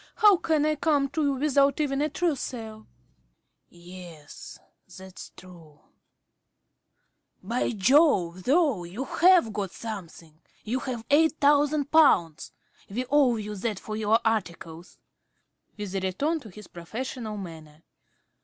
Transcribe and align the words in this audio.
How 0.15 0.37
can 0.37 0.65
I 0.65 0.73
come 0.77 1.09
to 1.09 1.21
you 1.23 1.33
without 1.33 1.79
even 1.79 2.01
a 2.01 2.09
trousseau? 2.09 2.87
~Smith.~ 2.87 2.87
Yes, 3.69 4.57
that's 4.97 5.31
true.... 5.37 5.79
(Suddenly) 7.39 7.43
By 7.73 7.77
Jove, 7.77 8.43
though, 8.45 8.83
you 8.83 9.05
have 9.05 9.53
got 9.53 9.69
something! 9.69 10.41
You 10.63 10.79
have 10.79 11.05
eight 11.11 11.37
thousand 11.39 11.91
pounds! 11.91 12.51
We 12.89 13.05
owe 13.11 13.35
you 13.35 13.55
that 13.57 13.77
for 13.79 13.95
your 13.95 14.19
articles. 14.25 14.97
(_With 15.77 15.93
a 15.95 15.99
return 15.99 16.39
to 16.39 16.49
his 16.49 16.65
professional 16.65 17.37
manner. 17.37 17.83